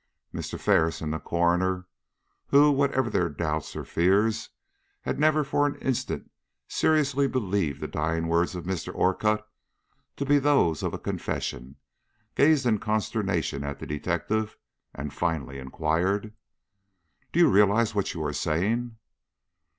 Mr. 0.33 0.59
Ferris 0.59 0.99
and 0.99 1.13
the 1.13 1.19
coroner, 1.19 1.85
who, 2.47 2.71
whatever 2.71 3.07
their 3.07 3.29
doubts 3.29 3.75
or 3.75 3.85
fears, 3.85 4.49
had 5.01 5.19
never 5.19 5.43
for 5.43 5.67
an 5.67 5.75
instant 5.75 6.31
seriously 6.67 7.27
believed 7.27 7.79
the 7.79 7.87
dying 7.87 8.27
words 8.27 8.55
of 8.55 8.63
Mr. 8.65 8.91
Orcutt 8.95 9.45
to 10.17 10.25
be 10.25 10.39
those 10.39 10.81
of 10.81 10.99
confession, 11.03 11.75
gazed 12.33 12.65
in 12.65 12.79
consternation 12.79 13.63
at 13.63 13.77
the 13.77 13.85
detective, 13.85 14.57
and 14.91 15.13
finally 15.13 15.59
inquired: 15.59 16.33
"Do 17.31 17.39
you 17.39 17.47
realize 17.47 17.93
what 17.93 18.15
you 18.15 18.23
are 18.25 18.33
saying?" 18.33 18.97